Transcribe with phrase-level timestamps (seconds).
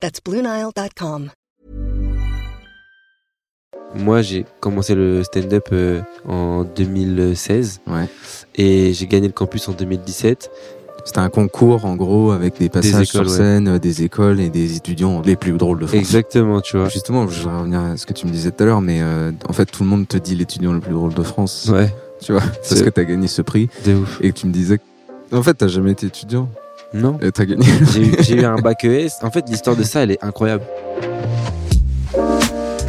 [0.00, 1.30] That's BlueNile.com.
[3.94, 8.06] Moi, j'ai commencé le stand-up euh, en 2016 Ouais.
[8.54, 10.50] et j'ai gagné le campus en 2017.
[11.04, 14.50] C'était un concours, en gros, avec des passages écoles, sur scène, euh, des écoles et
[14.50, 15.98] des étudiants les plus drôles de France.
[15.98, 16.88] Exactement, tu vois.
[16.90, 19.32] Justement, je voudrais revenir à ce que tu me disais tout à l'heure, mais euh,
[19.48, 21.68] en fait, tout le monde te dit l'étudiant le plus drôle de France.
[21.72, 24.18] Ouais, Tu vois, parce que t'as gagné ce prix de ouf.
[24.20, 24.78] et que tu me disais.
[25.32, 26.48] En fait, t'as jamais été étudiant
[26.94, 27.66] Non, et t'as gagné.
[27.92, 29.10] j'ai eu, j'ai eu un bac ES.
[29.22, 30.64] En fait, l'histoire de ça, elle est incroyable.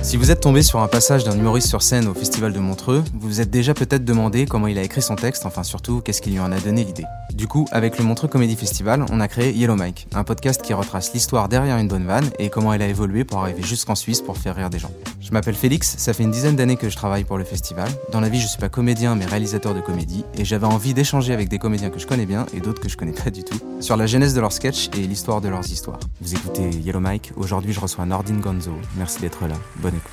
[0.02, 3.03] Si vous êtes tombé sur un passage d'un humoriste sur scène au Festival de Montreux,
[3.14, 6.22] vous vous êtes déjà peut-être demandé comment il a écrit son texte, enfin surtout qu'est-ce
[6.22, 7.03] qui lui en a donné l'idée.
[7.33, 10.73] Du coup, avec le Montreux Comedy Festival, on a créé Yellow Mike, un podcast qui
[10.73, 14.22] retrace l'histoire derrière une bonne vanne et comment elle a évolué pour arriver jusqu'en Suisse
[14.22, 14.91] pour faire rire des gens.
[15.30, 17.88] Je m'appelle Félix, ça fait une dizaine d'années que je travaille pour le festival.
[18.11, 21.33] Dans la vie, je suis pas comédien mais réalisateur de comédie et j'avais envie d'échanger
[21.33, 23.59] avec des comédiens que je connais bien et d'autres que je connais pas du tout
[23.80, 26.00] sur la genèse de leurs sketchs et l'histoire de leurs histoires.
[26.19, 28.72] Vous écoutez Yellow Mike, aujourd'hui je reçois Nordine Gonzo.
[28.97, 30.11] Merci d'être là, bonne écoute.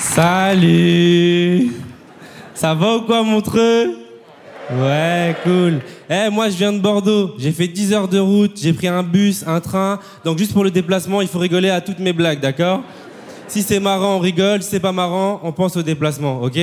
[0.00, 1.70] Salut
[2.52, 3.94] Ça va ou quoi, Montreux?
[4.72, 5.80] Ouais, cool.
[6.08, 7.32] Eh, moi, je viens de Bordeaux.
[7.38, 9.98] J'ai fait 10 heures de route, j'ai pris un bus, un train.
[10.24, 12.82] Donc, juste pour le déplacement, il faut rigoler à toutes mes blagues, d'accord?
[13.50, 14.62] Si c'est marrant, on rigole.
[14.62, 16.56] Si c'est pas marrant, on pense au déplacement, ok?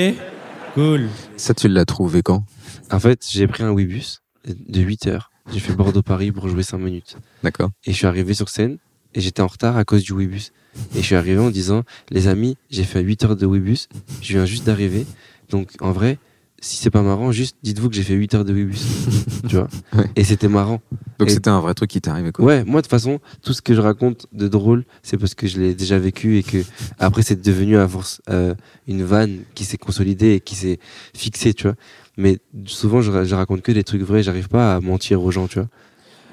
[0.74, 1.10] Cool.
[1.36, 2.46] Ça, tu l'as trouvé quand?
[2.90, 5.30] En fait, j'ai pris un Webus de 8 heures.
[5.52, 7.18] J'ai fait Bordeaux-Paris pour jouer 5 minutes.
[7.44, 7.72] D'accord.
[7.84, 8.78] Et je suis arrivé sur scène
[9.14, 10.54] et j'étais en retard à cause du Webus.
[10.96, 13.90] Et je suis arrivé en disant, les amis, j'ai fait 8 heures de Webus,
[14.22, 15.06] je viens juste d'arriver.
[15.50, 16.20] Donc en vrai,
[16.60, 18.80] si c'est pas marrant, juste dites-vous que j'ai fait 8 heures de Webus.
[19.50, 20.06] tu vois Ouais.
[20.16, 20.82] Et c'était marrant.
[21.20, 22.44] Donc Et- c'était un vrai truc qui t'est arrivé quoi.
[22.46, 25.48] Ouais, moi de toute façon, tout ce que je raconte de drôle, c'est parce que
[25.48, 26.58] je l'ai déjà vécu et que
[27.00, 28.56] après c'est devenu à force euh,
[28.88, 30.80] une vanne qui s'est consolidée et qui s'est
[31.16, 31.76] fixée, tu vois.
[32.18, 35.32] Mais souvent je, ra- je raconte que des trucs vrais, j'arrive pas à mentir aux
[35.32, 35.68] gens, tu vois.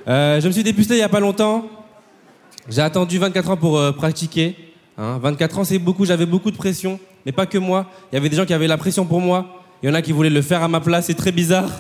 [0.09, 1.69] Euh, je me suis dépucelé il y a pas longtemps.
[2.69, 4.57] J'ai attendu 24 ans pour euh, pratiquer.
[4.97, 5.19] Hein.
[5.23, 6.05] 24 ans, c'est beaucoup.
[6.07, 7.91] J'avais beaucoup de pression, mais pas que moi.
[8.11, 9.64] Il y avait des gens qui avaient la pression pour moi.
[9.84, 11.05] Il y en a qui voulaient le faire à ma place.
[11.09, 11.71] C'est très bizarre.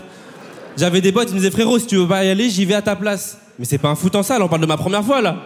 [0.76, 2.74] J'avais des potes, ils me disaient frérot, si tu veux pas y aller, j'y vais
[2.74, 3.38] à ta place.
[3.58, 4.42] Mais c'est pas un foot en salle.
[4.42, 5.42] On parle de ma première fois là.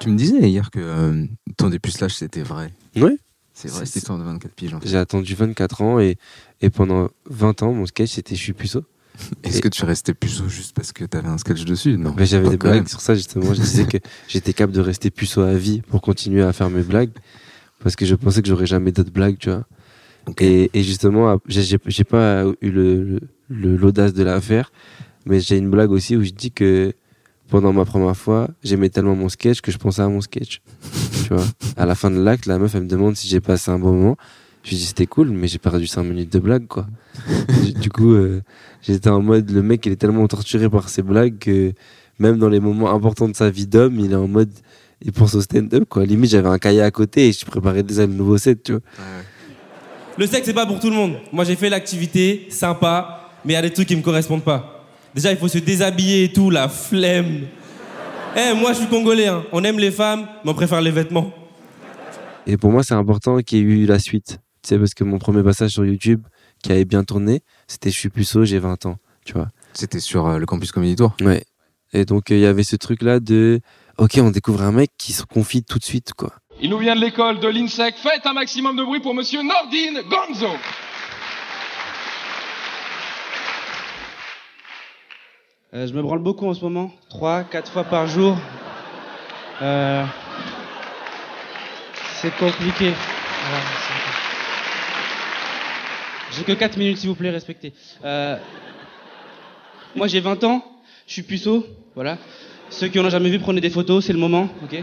[0.00, 1.24] Tu me disais hier que euh,
[1.56, 2.72] ton dépucelage c'était vrai.
[2.96, 3.16] Ouais.
[3.52, 4.74] C'est vrai C'est- cette histoire de 24 piges.
[4.74, 4.88] en fait.
[4.88, 6.16] J'ai attendu 24 ans et,
[6.60, 8.82] et pendant 20 ans, mon sketch c'était Je suis puceau.
[9.44, 11.96] Est-ce que tu restais puceau juste parce que t'avais un sketch dessus?
[11.96, 12.12] Non.
[12.18, 12.86] Mais j'avais des blagues même.
[12.88, 13.54] sur ça justement.
[13.54, 16.82] Je disais que j'étais capable de rester puceau à vie pour continuer à faire mes
[16.82, 17.12] blagues
[17.84, 19.64] parce que je pensais que j'aurais jamais d'autres blagues, tu vois.
[20.26, 20.42] Ok.
[20.42, 24.72] Et, et justement, j'ai pas eu le- le- le- l'audace de la faire,
[25.26, 26.92] mais j'ai une blague aussi où je dis que
[27.48, 30.60] pendant ma première fois, j'aimais tellement mon sketch que je pensais à mon sketch.
[31.26, 31.44] tu vois?
[31.76, 33.92] À la fin de l'acte, la meuf elle me demande si j'ai passé un bon
[33.92, 34.16] moment.
[34.62, 36.86] Je lui dis c'était cool, mais j'ai perdu 5 minutes de blague quoi.
[37.64, 38.40] du, du coup, euh,
[38.80, 41.72] j'étais en mode le mec il est tellement torturé par ses blagues que
[42.18, 44.50] même dans les moments importants de sa vie d'homme, il est en mode
[45.02, 46.06] il pense au stand-up quoi.
[46.06, 48.80] Limite j'avais un cahier à côté et je préparais déjà le nouveau set, tu vois.
[50.16, 51.16] Le sexe, c'est pas pour tout le monde.
[51.32, 54.84] Moi, j'ai fait l'activité, sympa, mais il y a des trucs qui me correspondent pas.
[55.12, 57.46] Déjà, il faut se déshabiller et tout, la flemme.
[58.36, 59.44] Eh, moi, je suis congolais, hein.
[59.52, 61.32] On aime les femmes, mais on préfère les vêtements.
[62.46, 64.38] Et pour moi, c'est important qu'il y ait eu la suite.
[64.62, 66.22] Tu sais, parce que mon premier passage sur YouTube,
[66.62, 68.98] qui avait bien tourné, c'était Je suis puceau, j'ai 20 ans.
[69.24, 69.48] Tu vois.
[69.72, 71.16] C'était sur euh, le campus Comedy Tour.
[71.22, 71.44] Ouais.
[71.92, 73.60] Et donc, euh, il y avait ce truc-là de
[73.96, 76.32] Ok, on découvre un mec qui se confie tout de suite, quoi.
[76.60, 77.96] Il nous vient de l'école de l'INSEC.
[77.96, 80.48] Faites un maximum de bruit pour monsieur Nordine Gonzo.
[85.74, 88.38] Euh, je me branle beaucoup en ce moment, trois, quatre fois par jour.
[89.60, 90.04] Euh,
[92.16, 92.92] c'est compliqué.
[96.32, 97.72] J'ai que 4 minutes, s'il vous plaît, respectez.
[98.04, 98.36] Euh,
[99.96, 100.64] moi, j'ai 20 ans,
[101.06, 102.18] je suis puceau, voilà.
[102.70, 104.82] Ceux qui en ont jamais vu, prenez des photos, c'est le moment, ok?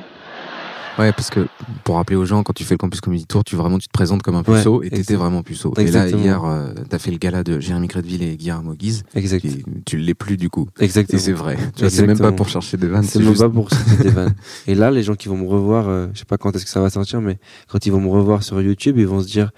[1.00, 1.48] Ouais, parce que
[1.84, 3.92] pour rappeler aux gens, quand tu fais le Campus Comedy Tour, tu vraiment tu te
[3.94, 5.74] présentes comme un Ouais, puceau et t'étais vraiment puceau.
[5.78, 6.18] Et Exactement.
[6.18, 9.04] là, hier, euh, t'as fait le gala de Jérémy Crédville et Guillermo Guise.
[9.16, 9.46] Exact.
[9.46, 10.68] Et tu l'es plus du coup.
[10.80, 11.18] Exactement.
[11.18, 11.58] Et c'est vrai.
[11.76, 13.04] Tu vois, c'est même pas pour chercher des vannes.
[13.04, 14.36] C'est même juste- pas pour sortir des vannes.
[14.68, 16.72] Et là, les gens qui vont me revoir, euh, je sais pas quand est-ce que
[16.72, 17.40] ça va sortir, mais
[17.70, 19.52] quand ils vont me revoir sur YouTube, ils vont se dire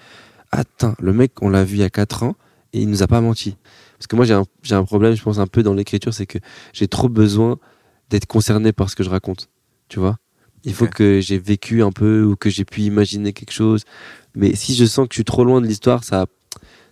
[0.51, 2.35] Attends, le mec, on l'a vu il y a 4 ans
[2.73, 3.57] et il nous a pas menti.
[3.97, 6.27] Parce que moi, j'ai un, j'ai un problème, je pense, un peu dans l'écriture, c'est
[6.27, 6.37] que
[6.73, 7.57] j'ai trop besoin
[8.11, 9.49] d'être concerné par ce que je raconte.
[9.89, 10.17] Tu vois?
[10.65, 13.83] Il faut que j'ai vécu un peu ou que j'ai pu imaginer quelque chose.
[14.35, 16.25] Mais si je sens que je suis trop loin de l'histoire, ça,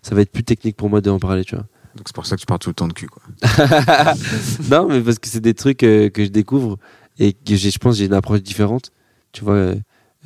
[0.01, 1.65] ça va être plus technique pour moi de en parler, tu vois.
[1.95, 3.21] Donc c'est pour ça que tu parles tout le temps de cul, quoi.
[4.69, 6.77] non, mais parce que c'est des trucs euh, que je découvre
[7.19, 8.91] et que je pense, j'ai une approche différente.
[9.31, 9.75] Tu vois, euh,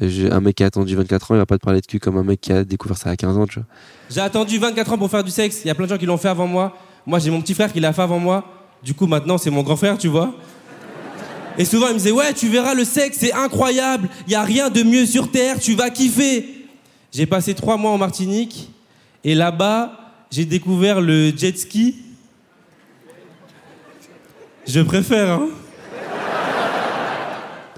[0.01, 1.99] j'ai- un mec qui a attendu 24 ans, il va pas te parler de cul
[1.99, 3.67] comme un mec qui a découvert ça à 15 ans, tu vois.
[4.09, 5.61] J'ai attendu 24 ans pour faire du sexe.
[5.63, 6.75] Il y a plein de gens qui l'ont fait avant moi.
[7.05, 8.43] Moi, j'ai mon petit frère qui l'a fait avant moi.
[8.83, 10.35] Du coup, maintenant, c'est mon grand frère, tu vois.
[11.57, 14.09] Et souvent, il me disait Ouais, tu verras, le sexe, c'est incroyable.
[14.27, 16.65] Il y a rien de mieux sur Terre, tu vas kiffer.
[17.11, 18.71] J'ai passé trois mois en Martinique.
[19.23, 19.99] Et là-bas,
[20.31, 21.95] j'ai découvert le jet ski.
[24.67, 25.47] Je préfère, hein.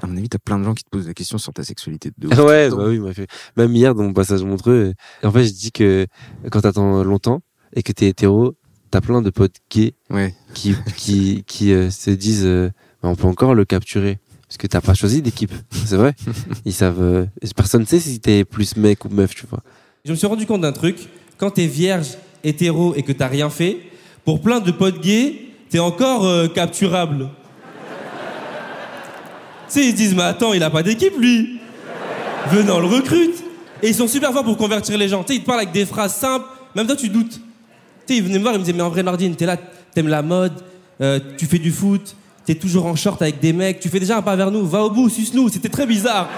[0.02, 2.12] À mon avis, t'as plein de gens qui te posent des questions sur ta sexualité
[2.18, 2.38] de ouf.
[2.40, 3.28] Ouais, bah oui, il m'a fait.
[3.58, 6.06] Même hier, dans mon passage montreux, en fait, je dis que
[6.52, 7.42] quand t'attends longtemps
[7.74, 8.54] et que t'es hétéro,
[8.92, 10.36] t'as plein de potes gays Ouais.
[10.54, 12.70] qui, qui, qui euh, se disent euh,
[13.04, 14.20] on peut encore le capturer.
[14.48, 15.52] Parce que t'as pas choisi d'équipe.
[15.86, 16.14] C'est vrai.
[16.66, 17.02] Ils savent.
[17.02, 19.60] euh, personne ne sait si t'es plus mec ou meuf, tu vois.
[20.06, 20.98] Je me suis rendu compte d'un truc.
[21.38, 22.08] Quand t'es vierge,
[22.44, 23.78] hétéro et que t'as rien fait,
[24.24, 25.36] pour plein de potes gays,
[25.70, 27.30] t'es encore euh, capturable.
[29.68, 31.60] tu sais, ils se disent, mais attends, il a pas d'équipe, lui.
[32.50, 33.44] Venant, le recrute.
[33.84, 35.24] Et ils sont super forts pour convertir les gens.
[35.24, 36.46] Tu sais, ils te parlent avec des phrases simples.
[36.74, 37.34] Même toi, tu doutes.
[37.34, 37.40] Tu
[38.08, 39.58] sais, ils venaient me voir, ils me disaient, mais en vrai, Nordine, t'es là,
[39.94, 40.54] t'aimes la mode,
[41.02, 42.16] euh, tu fais du foot,
[42.48, 44.82] t'es toujours en short avec des mecs, tu fais déjà un pas vers nous, va
[44.82, 45.50] au bout, suce-nous.
[45.50, 46.30] C'était très bizarre.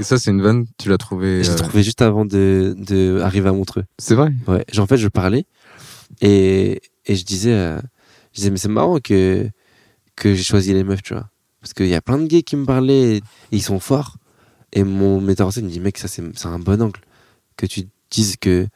[0.00, 1.44] Et ça, c'est une vanne, tu l'as trouvée.
[1.44, 3.84] J'ai euh, trouvé juste avant de, de arriver à Montreux.
[3.98, 4.32] C'est vrai?
[4.48, 4.64] Ouais.
[4.72, 5.46] Genre, en fait, je parlais
[6.20, 7.78] et, et je disais, euh,
[8.32, 9.48] je disais, mais c'est marrant que,
[10.16, 11.28] que j'ai choisi les meufs, tu vois.
[11.60, 13.22] Parce qu'il y a plein de gays qui me parlaient et,
[13.52, 14.16] ils sont forts.
[14.72, 17.00] Et mon metteur en scène me dit, mec, ça, c'est c'est un bon angle.
[17.56, 18.66] Que tu dises que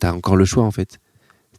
[0.00, 0.98] t'as encore le choix, en fait.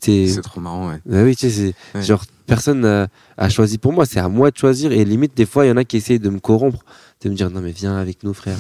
[0.02, 1.00] C'est trop marrant, ouais.
[1.06, 2.02] Bah oui, tu sais, Ouais.
[2.02, 3.08] genre personne n'a
[3.38, 4.92] a choisi pour moi, c'est à moi de choisir.
[4.92, 6.84] Et limite, des fois, il y en a qui essayent de me corrompre,
[7.22, 8.58] de me dire non, mais viens avec nous, frère.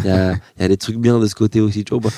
[0.00, 2.10] Il y a, y a des trucs bien de ce côté aussi, tu vois.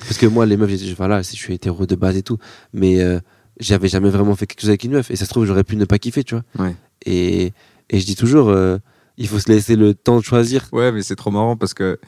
[0.00, 2.38] Parce que moi, les meufs, j'ai- voilà, je suis hétéro de base et tout,
[2.74, 3.18] mais euh,
[3.60, 5.10] j'avais jamais vraiment fait quelque chose avec une meuf.
[5.10, 6.66] Et ça se trouve, j'aurais pu ne pas kiffer, tu vois.
[6.66, 6.74] Ouais.
[7.06, 7.52] Et,
[7.90, 8.76] et je dis toujours, euh,
[9.16, 10.68] il faut se laisser le temps de choisir.
[10.72, 11.98] Ouais, mais c'est trop marrant parce que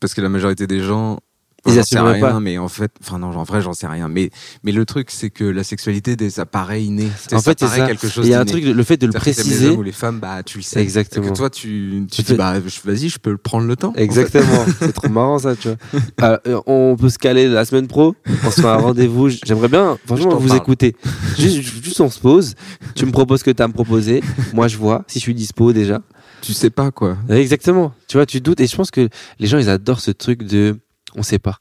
[0.00, 1.18] parce que la majorité des gens
[1.66, 2.40] Ils j'en sais rien, pas.
[2.40, 4.08] mais en fait, enfin non, en vrai, j'en sais rien.
[4.08, 4.30] Mais
[4.62, 7.04] mais le truc, c'est que la sexualité, des- ça paraît inné.
[7.24, 8.26] Tu sais, En fait, c'est quelque chose.
[8.26, 9.66] Il y a un truc, le fait de le Les préciser.
[9.68, 10.80] hommes ou les femmes, bah tu le sais.
[10.80, 11.26] Exactement.
[11.26, 13.90] Et que toi, tu tu dis bah vas-y, je peux prendre le temps.
[13.90, 14.02] en fait.
[14.02, 15.76] Exactement, c'est trop marrant ça, tu vois.
[16.22, 18.14] Ah, euh, on peut se caler la semaine pro,
[18.44, 19.28] on se fait un rendez-vous.
[19.28, 20.60] J'aimerais bien, franchement, vous parle.
[20.60, 20.96] écouter.
[21.36, 22.54] Juste, juste on se pose,
[22.94, 24.22] tu me proposes ce que tu as à me proposer,
[24.54, 26.00] moi je vois si je suis dispo déjà.
[26.40, 27.16] Tu sais pas quoi.
[27.28, 29.08] Exactement, tu vois, tu doutes et je pense que
[29.40, 30.76] les gens ils adorent ce truc de
[31.14, 31.58] on sait pas.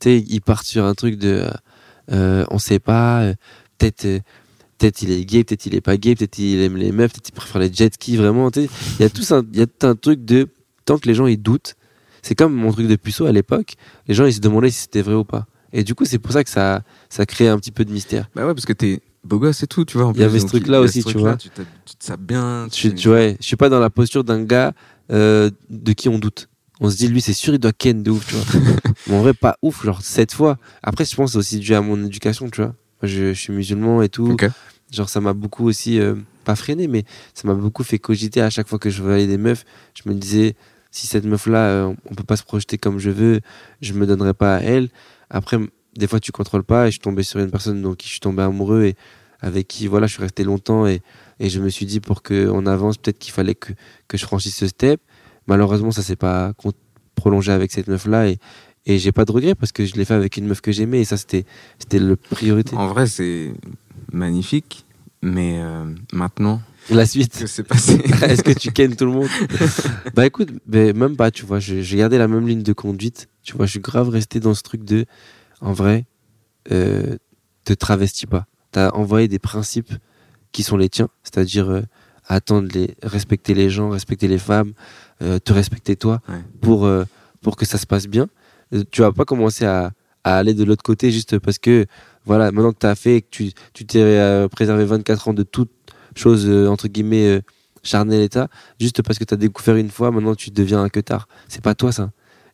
[0.00, 1.46] Tu sais, ils partent sur un truc de
[2.12, 3.34] euh, on sait pas, euh,
[3.78, 4.04] peut-être.
[4.04, 4.20] euh,
[4.78, 7.30] Peut-être il est gay, peut-être il est pas gay, peut-être il aime les meufs, peut-être
[7.30, 8.50] il préfère les jet skis, vraiment.
[8.50, 8.68] tu sais.
[8.98, 10.48] Il y a tout un, il y a tout un truc de
[10.84, 11.76] tant que les gens ils doutent,
[12.20, 13.76] c'est comme mon truc de puceau à l'époque,
[14.06, 15.46] les gens ils se demandaient si c'était vrai ou pas.
[15.72, 18.28] Et du coup, c'est pour ça que ça, ça crée un petit peu de mystère.
[18.34, 20.12] Bah ouais, parce que t'es beau gosse et tout, tu vois.
[20.14, 21.36] Il y avait ce truc-là aussi, tu vois.
[21.36, 22.68] Tu, tu te bien.
[22.70, 24.74] Je, tu vois, je suis pas dans la posture d'un gars
[25.10, 26.50] euh, de qui on doute.
[26.80, 28.60] On se dit, lui, c'est sûr, il doit ken de ouf, tu vois.
[29.06, 30.58] Mais en vrai, pas ouf, genre sept fois.
[30.82, 32.74] Après, je pense aussi dû à mon éducation, tu vois.
[33.02, 34.28] Moi, je, je suis musulman et tout.
[34.92, 36.14] Genre, ça m'a beaucoup aussi, euh,
[36.44, 37.04] pas freiné, mais
[37.34, 39.64] ça m'a beaucoup fait cogiter à chaque fois que je voyais des meufs.
[39.94, 40.54] Je me disais,
[40.90, 43.40] si cette meuf-là, euh, on peut pas se projeter comme je veux,
[43.80, 44.88] je me donnerai pas à elle.
[45.30, 45.58] Après,
[45.96, 48.12] des fois, tu contrôles pas et je suis tombé sur une personne dont qui je
[48.12, 48.96] suis tombé amoureux et
[49.40, 51.02] avec qui, voilà, je suis resté longtemps et,
[51.40, 53.72] et je me suis dit, pour qu'on avance, peut-être qu'il fallait que,
[54.08, 55.00] que je franchisse ce step.
[55.46, 56.52] Malheureusement, ça s'est pas
[57.14, 58.38] prolongé avec cette meuf-là et,
[58.84, 61.00] et j'ai pas de regret parce que je l'ai fait avec une meuf que j'aimais
[61.00, 61.44] et ça, c'était,
[61.78, 62.76] c'était le priorité.
[62.76, 63.52] En vrai, c'est
[64.12, 64.84] magnifique,
[65.22, 66.60] mais euh, maintenant
[66.90, 67.38] La suite.
[67.38, 67.94] que c'est passé.
[68.22, 69.28] Est-ce que tu kennes tout le monde?
[70.14, 73.28] Bah écoute, même pas, tu vois, j'ai gardé la même ligne de conduite.
[73.42, 75.04] Tu vois, je suis grave resté dans ce truc de,
[75.60, 76.06] en vrai,
[76.72, 77.16] euh,
[77.64, 78.46] te travestis pas.
[78.72, 79.92] T'as envoyé des principes
[80.52, 81.82] qui sont les tiens, c'est-à-dire euh,
[82.28, 84.72] attendre les, respecter les gens, respecter les femmes,
[85.22, 86.34] euh, te respecter toi, Ouais.
[86.60, 87.04] pour euh,
[87.42, 88.26] pour que ça se passe bien.
[88.74, 89.92] Euh, tu vas pas commencer à,
[90.24, 91.86] à aller de l'autre côté juste parce que
[92.24, 95.34] voilà, maintenant que tu as fait, et que tu tu t'es euh, préservé 24 ans
[95.34, 95.70] de toute
[96.16, 97.40] chose entre guillemets
[97.82, 98.48] charnel état,
[98.80, 101.28] juste parce que t'as découvert une fois, maintenant tu deviens un queutard.
[101.46, 102.10] C'est pas toi ça.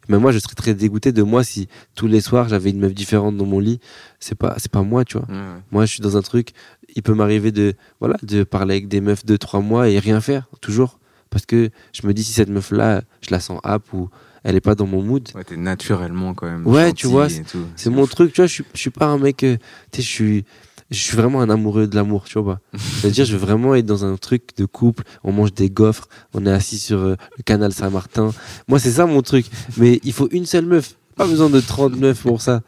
[0.08, 2.92] Mais moi, je serais très dégoûté de moi si tous les soirs j'avais une meuf
[2.94, 3.78] différente dans mon lit.
[4.18, 5.26] C'est pas, c'est pas moi, tu vois.
[5.70, 6.50] Moi, je suis dans un truc.
[6.94, 10.20] Il peut m'arriver de, voilà, de parler avec des meufs deux, trois mois et rien
[10.20, 10.98] faire, toujours.
[11.30, 14.10] Parce que je me dis, si cette meuf-là, je la sens ap ou
[14.44, 16.66] elle est pas dans mon mood, Ouais, t'es naturellement quand même.
[16.66, 17.28] Ouais, tu vois,
[17.76, 18.46] c'est mon truc, tu vois.
[18.46, 19.56] Je suis, je suis pas un mec, euh,
[19.92, 20.44] tu sais, je suis,
[20.92, 22.60] je suis vraiment un amoureux de l'amour, tu vois.
[22.72, 22.78] pas.
[23.00, 25.02] C'est-à-dire, je veux vraiment être dans un truc de couple.
[25.24, 28.30] On mange des gaufres, on est assis sur euh, le canal Saint-Martin.
[28.68, 29.46] Moi, c'est ça mon truc.
[29.76, 30.94] Mais il faut une seule meuf.
[31.16, 32.62] Pas besoin de 30 meufs pour ça.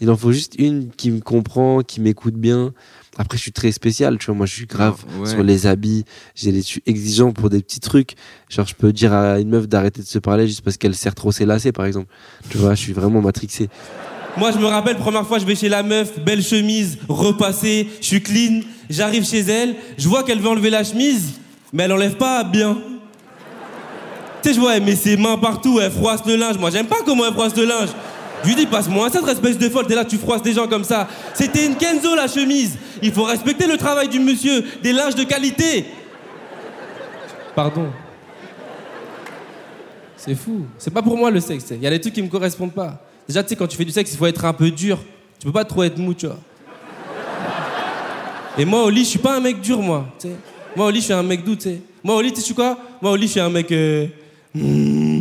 [0.00, 2.72] Il en faut juste une qui me comprend, qui m'écoute bien.
[3.16, 4.36] Après, je suis très spécial, tu vois.
[4.36, 5.26] Moi, je suis grave Ouais.
[5.28, 6.04] sur les habits.
[6.36, 8.14] J'ai les, je suis exigeant pour des petits trucs.
[8.48, 11.16] Genre, je peux dire à une meuf d'arrêter de se parler juste parce qu'elle serre
[11.16, 12.06] trop ses lacets, par exemple.
[12.48, 13.68] Tu vois, je suis vraiment matrixé.
[14.36, 18.06] Moi, je me rappelle, première fois, je vais chez la meuf, belle chemise, repassée, je
[18.06, 21.40] suis clean, j'arrive chez elle, je vois qu'elle veut enlever la chemise,
[21.72, 22.78] mais elle enlève pas bien.
[24.42, 26.56] Tu sais, je vois, elle met ses mains partout, elle froisse le linge.
[26.58, 27.88] Moi, j'aime pas comment elle froisse le linge.
[28.44, 30.84] Je lui dis, passe-moi cette espèce de folle, t'es là, tu froisses des gens comme
[30.84, 31.08] ça.
[31.34, 32.76] C'était une Kenzo, la chemise.
[33.02, 35.86] Il faut respecter le travail du monsieur, des linges de qualité.
[37.56, 37.88] Pardon.
[40.16, 40.66] C'est fou.
[40.78, 41.66] C'est pas pour moi le sexe.
[41.70, 43.02] Il y a des trucs qui me correspondent pas.
[43.28, 44.98] Déjà, tu sais, quand tu fais du sexe, il faut être un peu dur.
[45.38, 46.38] Tu peux pas trop être mou, tu vois.
[48.56, 50.06] Et moi, au lit, je suis pas un mec dur, moi.
[50.18, 50.34] tu sais.
[50.74, 51.80] Moi, au lit, je suis un mec doux, tu sais.
[52.02, 52.78] Moi, au lit, tu sais, quoi?
[53.02, 53.70] Moi, au lit, je suis un mec.
[53.70, 54.06] euh,
[54.54, 55.17] hmm.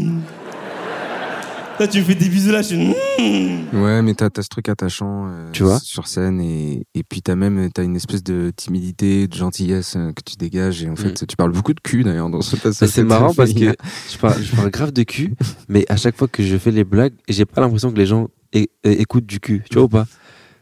[1.80, 2.78] Là, tu me fais des bisous là, je suis.
[2.78, 3.82] hmm.
[3.84, 7.22] Ouais, mais t'as as ce truc attachant euh, Tu vois sur scène et, et puis
[7.22, 10.96] t'as même t'as une espèce de timidité, de gentillesse euh, que tu dégages et en
[10.96, 12.82] fait tu parles beaucoup de cul d'ailleurs dans ce passage.
[12.82, 13.76] Mais c'est marrant parce que
[14.12, 15.36] je parle, je parle grave de cul,
[15.70, 18.28] mais à chaque fois que je fais les blagues, j'ai pas l'impression que les gens
[18.54, 19.64] é- é- écoutent du cul.
[19.70, 20.08] Tu vois ou pas?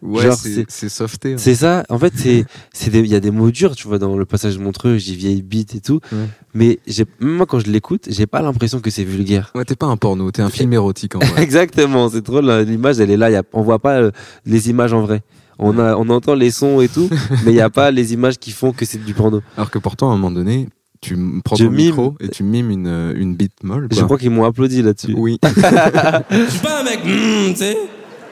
[0.01, 0.29] Ouais,
[0.67, 1.33] c'est softé.
[1.33, 1.37] hein.
[1.37, 1.83] C'est ça.
[1.89, 2.45] En fait, c'est,
[2.93, 5.41] il y a des mots durs, tu vois, dans le passage de Montreux, j'ai vieille
[5.41, 5.99] bite et tout.
[6.11, 6.27] Ouais.
[6.53, 6.79] Mais
[7.19, 9.51] moi, quand je l'écoute, j'ai pas l'impression que c'est vulgaire.
[9.55, 11.41] Ouais, t'es pas un porno, t'es un film érotique en vrai.
[11.43, 13.29] Exactement, c'est trop là, l'image, elle est là.
[13.31, 14.11] Y a, on voit pas euh,
[14.45, 15.21] les images en vrai.
[15.57, 17.09] On a, on entend les sons et tout,
[17.45, 19.41] mais il y a pas les images qui font que c'est du porno.
[19.55, 20.67] Alors que pourtant à un moment donné,
[21.01, 21.85] tu prends Je ton mime.
[21.87, 23.87] micro et tu mimes une, euh, une bite molle.
[23.91, 25.13] Je crois qu'ils m'ont applaudi là-dessus.
[25.15, 25.37] Oui.
[25.43, 27.77] Je suis pas un mec, hmm, tu sais.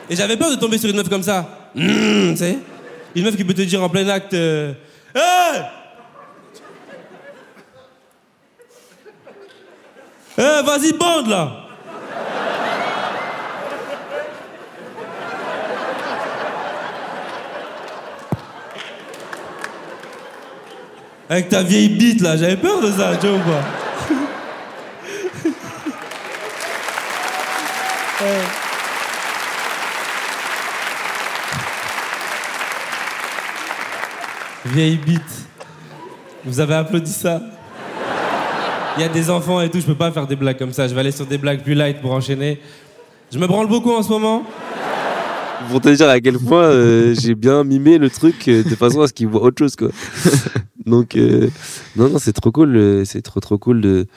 [0.09, 1.69] Et j'avais peur de tomber sur une meuf comme ça.
[1.75, 2.57] Hmm, tu sais.
[3.15, 4.33] Une meuf qui peut te dire en plein acte.
[4.33, 4.73] euh,
[5.15, 5.61] Hey
[10.65, 11.59] vas-y, bande là
[21.29, 23.63] Avec ta vieille bite là, j'avais peur de ça, tu vois ou pas?
[34.73, 35.21] Vieille bite.
[36.43, 37.43] Vous avez applaudi ça?
[38.97, 40.87] Il y a des enfants et tout, je peux pas faire des blagues comme ça.
[40.87, 42.59] Je vais aller sur des blagues plus light pour enchaîner.
[43.31, 44.43] Je me branle beaucoup en ce moment.
[45.69, 49.01] Pour te dire à quel point euh, j'ai bien mimé le truc euh, de façon
[49.01, 49.89] à ce qu'ils voient autre chose, quoi.
[50.87, 51.49] Donc, euh,
[51.95, 53.05] non, non, c'est trop cool.
[53.05, 54.07] C'est trop, trop cool de,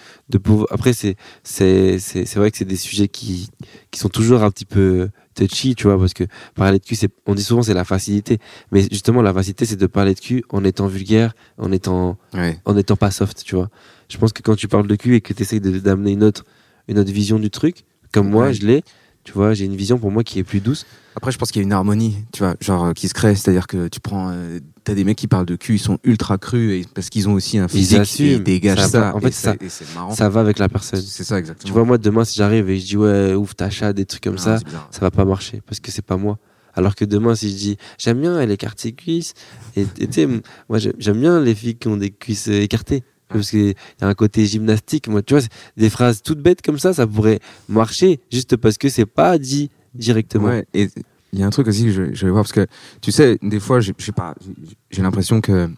[0.42, 0.68] pouvoir.
[0.70, 3.50] Après, c'est, c'est, c'est vrai que c'est des sujets qui,
[3.90, 6.24] qui sont toujours un petit peu touchy, tu vois, parce que
[6.54, 8.38] parler de cul, on dit souvent c'est la facilité.
[8.72, 12.58] Mais justement, la facilité, c'est de parler de cul en étant vulgaire, en étant, Ouais.
[12.64, 13.68] en étant pas soft, tu vois.
[14.08, 16.44] Je pense que quand tu parles de cul et que tu essayes d'amener une autre,
[16.88, 18.82] une autre vision du truc, comme moi, je l'ai,
[19.26, 20.86] tu vois, j'ai une vision pour moi qui est plus douce.
[21.16, 23.34] Après, je pense qu'il y a une harmonie, tu vois, genre euh, qui se crée,
[23.34, 26.38] c'est-à-dire que tu prends, euh, t'as des mecs qui parlent de cul, ils sont ultra
[26.38, 28.26] crus et parce qu'ils ont aussi un physique assument.
[28.36, 29.16] ils dégagent Ça ça.
[29.16, 29.56] En fait, ça-.
[30.12, 31.00] Ça va avec la personne.
[31.00, 31.66] C'est ça exactement.
[31.66, 34.22] Tu vois, moi, demain, si j'arrive et je dis, ouais, ouf, ta chat, des trucs
[34.22, 34.88] comme Non, ça, c'est bizarre.
[34.92, 36.38] ça va pas marcher parce que c'est pas moi.
[36.74, 39.32] Alors que demain, si je dis, j'aime bien, elle écarte ses cuisses,
[39.74, 40.26] et tu sais,
[40.68, 43.02] moi, j'aime- bien les filles qui ont des cuisses écartées.
[43.28, 45.08] Parce qu'il y a un côté gymnastique.
[45.08, 45.42] Moi, tu vois,
[45.76, 49.70] des phrases toutes bêtes comme ça, ça pourrait marcher juste parce que c'est pas dit
[49.94, 50.48] directement.
[50.74, 50.88] Et
[51.32, 52.66] il y a un truc aussi que je, je vais voir parce que
[53.00, 53.80] tu sais, des fois,
[54.16, 54.34] pas,
[54.90, 55.68] j'ai- l'impression que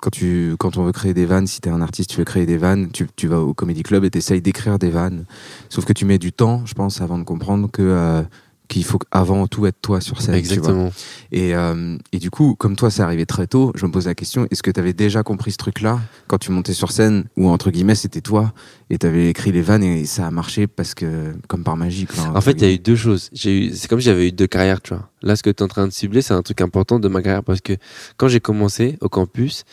[0.00, 2.46] quand tu, quand on veut créer des vannes, si t'es un artiste, tu veux créer
[2.46, 5.24] des vannes, tu, tu vas au comédie club et t'essayes d'écrire des vannes.
[5.68, 8.22] Sauf que tu mets du temps, je pense, avant de comprendre que euh,
[8.68, 10.34] qu'il faut avant tout être toi sur scène.
[10.34, 10.56] tu vois.
[10.56, 10.92] Exactement.
[11.32, 14.14] Et, euh, et du coup, comme toi, c'est arrivé très tôt, je me pose la
[14.14, 17.48] question est-ce que tu avais déjà compris ce truc-là quand tu montais sur scène, ou
[17.48, 18.52] entre guillemets, c'était toi,
[18.90, 22.06] et tu avais écrit les vannes et ça a marché parce que, comme par magie.
[22.06, 23.30] quoi, En fait, il y a eu deux choses.
[23.32, 25.10] J'ai eu, c'est comme si j'avais eu deux carrières, tu vois.
[25.22, 27.22] Là, ce que tu es en train de cibler, c'est un truc important de ma
[27.22, 27.72] carrière parce que
[28.16, 29.64] quand j'ai commencé au campus,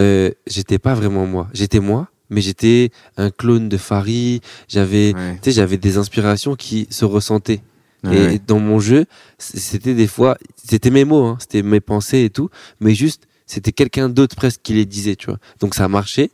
[0.00, 1.48] euh, j'étais pas vraiment moi.
[1.52, 4.42] J'étais moi, mais j'étais un clone de Farid.
[4.68, 5.34] J'avais, Ouais.
[5.34, 7.60] tu sais, j'avais des inspirations qui se ressentaient.
[8.04, 8.40] Et ouais.
[8.46, 9.06] dans mon jeu,
[9.38, 12.50] c'était des fois, c'était mes mots, hein, c'était mes pensées et tout,
[12.80, 15.38] mais juste, c'était quelqu'un d'autre presque qui les disait, tu vois.
[15.60, 16.30] Donc ça marchait.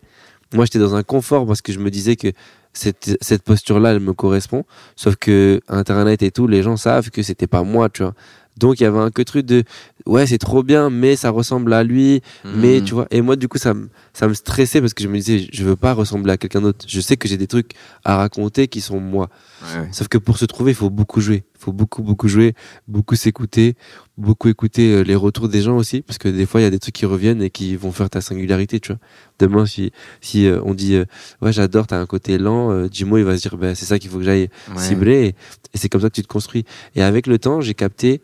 [0.53, 2.33] moi j'étais dans un confort parce que je me disais que
[2.73, 4.65] cette, cette posture-là, elle me correspond.
[4.97, 8.15] Sauf que Internet et tout, les gens savent que c'était pas moi, tu vois.
[8.57, 9.65] Donc il y avait un que truc de
[10.07, 12.85] ouais c'est trop bien mais ça ressemble à lui mais Mhm.
[12.85, 15.17] tu vois et moi du coup ça me ça me stressait parce que je me
[15.17, 17.73] disais je veux pas ressembler à quelqu'un d'autre je sais que j'ai des trucs
[18.05, 19.29] à raconter qui sont moi
[19.63, 19.89] Ouais, ouais.
[19.93, 22.55] sauf que pour se trouver il faut beaucoup jouer il faut beaucoup beaucoup jouer
[22.89, 23.77] beaucoup s'écouter
[24.19, 26.71] beaucoup écouter euh, les retours des gens aussi parce que des fois il y a
[26.71, 28.99] des trucs qui reviennent et qui vont faire ta singularité tu vois
[29.39, 31.05] demain si si euh, on dit euh,
[31.43, 33.99] ouais j'adore t'as un côté lent euh, Jimo il va se dire bah, c'est ça
[34.01, 34.79] qu'il faut que j'aille Ouais.
[34.83, 36.65] cibler et, et c'est comme ça que tu te construis
[36.97, 38.21] et avec le temps j'ai capté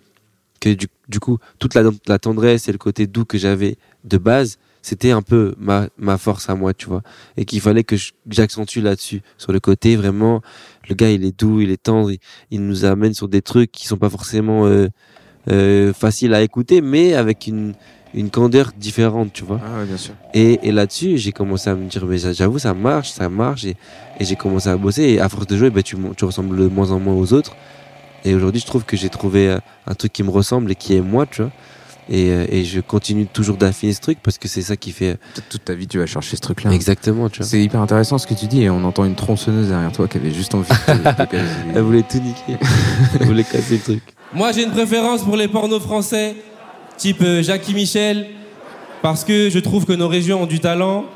[0.60, 4.18] que du, du coup toute la, la tendresse et le côté doux que j'avais de
[4.18, 7.02] base c'était un peu ma, ma force à moi tu vois
[7.36, 7.96] et qu'il fallait que
[8.28, 10.40] j'accentue là-dessus sur le côté vraiment
[10.88, 12.18] le gars il est doux il est tendre il,
[12.50, 14.88] il nous amène sur des trucs qui sont pas forcément euh,
[15.50, 17.74] euh, faciles à écouter mais avec une
[18.14, 20.14] une candeur différente tu vois Ah ouais, bien sûr.
[20.32, 23.66] et, et là-dessus, j'ai commencé à me dire, mais j'avoue, ça marche, ça marche.
[23.66, 23.76] Et,
[24.18, 25.02] et j'ai commencé à bosser.
[25.02, 27.54] Et à force de jouer, ben, tu ressembles de moins en moins aux autres.
[28.28, 30.94] Et aujourd'hui, je trouve que j'ai trouvé euh, un truc qui me ressemble et qui
[30.94, 31.50] est moi, tu vois.
[32.10, 35.14] Et, euh, et je continue toujours d'affiner ce truc parce que c'est ça qui fait
[35.34, 36.70] Peut-être toute ta vie, tu vas chercher ce truc-là.
[36.72, 37.46] exactement, tu vois.
[37.46, 40.18] C'est hyper intéressant ce que tu dis et on entend une tronçonneuse derrière toi qui
[40.18, 41.36] avait juste envie de.
[41.74, 42.58] Elle voulait tout niquer.
[43.18, 44.02] Elle voulait casser le truc.
[44.34, 46.36] Moi, j'ai une préférence pour les pornos français,
[46.98, 48.26] type euh, Jackie Michel,
[49.00, 51.06] parce que je trouve que nos régions ont du talent.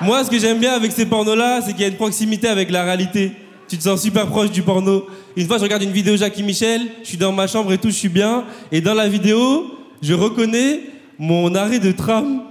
[0.00, 2.72] Moi, ce que j'aime bien avec ces pornos-là, c'est qu'il y a une proximité avec
[2.72, 3.32] la réalité.
[3.68, 5.06] Tu te sens super proche du porno.
[5.36, 7.88] Une fois, je regarde une vidéo Jackie Michel, je suis dans ma chambre et tout,
[7.88, 8.44] je suis bien.
[8.70, 9.66] Et dans la vidéo,
[10.02, 10.80] je reconnais
[11.18, 12.42] mon arrêt de tram.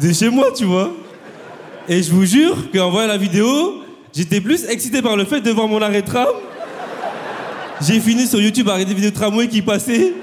[0.00, 0.92] De chez moi, tu vois.
[1.88, 3.82] Et je vous jure qu'en voyant la vidéo,
[4.14, 6.28] j'étais plus excité par le fait de voir mon arrêt de tram
[7.80, 10.14] j'ai fini sur YouTube à regarder des vidéos de tramway qui passaient.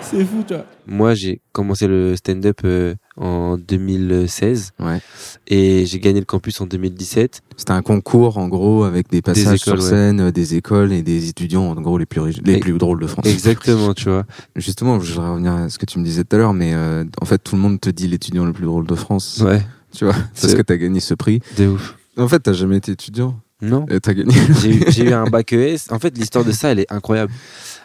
[0.00, 0.64] C'est fou, tu vois.
[0.86, 5.00] Moi, j'ai commencé le stand-up euh, en 2016 Ouais.
[5.46, 7.40] et j'ai gagné le campus en 2017.
[7.56, 11.02] C'était un concours en gros avec des passages écoles, sur scène, euh, des écoles et
[11.02, 13.26] des étudiants en gros les plus riches- les Et- plus drôles de France.
[13.26, 14.24] Exactement, tu vois.
[14.56, 17.04] Justement, je voudrais revenir à ce que tu me disais tout à l'heure, mais euh,
[17.20, 19.40] en fait tout le monde te dit l'étudiant le plus drôle de France.
[19.44, 19.62] Ouais,
[19.94, 21.40] Tu vois, parce C'est- que t'as gagné ce prix.
[21.58, 21.96] de ouf.
[22.16, 23.86] En fait, t'as jamais été étudiant Non.
[23.88, 24.34] et t'as gagné.
[24.60, 25.76] j'ai eu, eu un bac ES.
[25.90, 27.32] En fait, l'histoire de ça, elle est incroyable.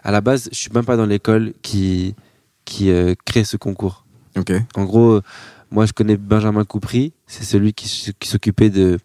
[0.04, 2.16] À la base, je suis même pas dans l'école qui,
[2.68, 4.06] qui euh, crée ce concours.
[4.38, 4.52] ok.
[4.76, 5.22] En gros, euh,
[5.72, 7.14] moi, je connais Benjamin Coupry.
[7.26, 7.88] C'est celui qui,
[8.24, 9.00] s'occupait de,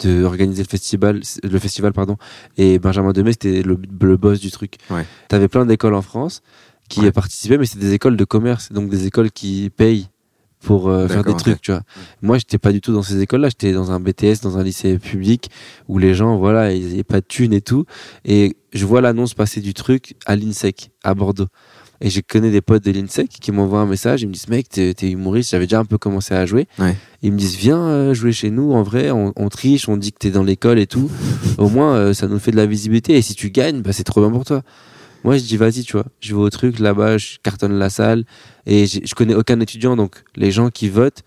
[0.00, 2.16] de organiser le festival, le festival, pardon.
[2.58, 4.78] Et Benjamin Demey, c'était le, le boss du truc.
[4.90, 5.06] Ouais.
[5.28, 6.42] T'avais plein d'écoles en France
[6.88, 7.12] qui Ouais.
[7.12, 10.08] participaient, mais c'est des écoles de commerce, donc des écoles qui payent
[10.60, 11.60] pour euh, faire des trucs, ok.
[11.60, 11.82] tu vois.
[12.22, 13.48] Moi, j'étais pas du tout dans ces écoles-là.
[13.48, 15.50] J'étais dans un BTS, dans un lycée public
[15.88, 17.84] où les gens, voilà, ils n'avaient pas de thunes et tout.
[18.24, 21.46] Et je vois l'annonce passer du truc à l'INSEC, à Bordeaux.
[22.00, 24.22] Et je connais des potes de l'INSEC qui m'envoient un message.
[24.22, 25.52] Ils me disent, mec, t'es t'es humoriste.
[25.52, 26.66] J'avais déjà un peu commencé à jouer.
[26.78, 26.96] Ouais.
[27.22, 28.72] Ils me disent, viens euh, jouer chez nous.
[28.72, 31.10] En vrai, on, on triche, on dit que t'es dans l'école et tout.
[31.58, 33.16] Au moins, euh, ça nous fait de la visibilité.
[33.16, 34.62] Et si tu gagnes, bah, c'est trop bien pour toi.
[35.22, 36.04] Moi, je dis, vas-y, tu vois.
[36.20, 38.24] Je vais au truc là-bas, je cartonne la salle.
[38.66, 39.96] Et je connais aucun étudiant.
[39.96, 41.22] Donc, les gens qui votent,